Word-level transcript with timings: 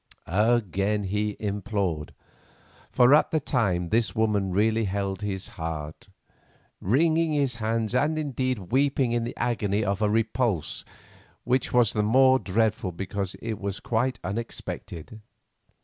Again 0.25 1.03
he 1.03 1.37
implored,—for 1.39 3.13
at 3.13 3.29
the 3.29 3.39
time 3.39 3.89
this 3.89 4.15
woman 4.15 4.51
really 4.51 4.85
held 4.85 5.21
his 5.21 5.49
heart,—wringing 5.49 7.33
his 7.33 7.57
hands, 7.57 7.93
and, 7.93 8.17
indeed, 8.17 8.71
weeping 8.71 9.11
in 9.11 9.25
the 9.25 9.37
agony 9.37 9.85
of 9.85 10.01
a 10.01 10.09
repulse 10.09 10.83
which 11.43 11.71
was 11.71 11.93
the 11.93 12.01
more 12.01 12.39
dreadful 12.39 12.91
because 12.91 13.35
it 13.43 13.59
was 13.59 13.79
quite 13.79 14.19
unexpected. 14.23 15.21